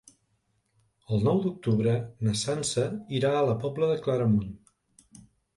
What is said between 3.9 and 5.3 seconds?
de Claramunt.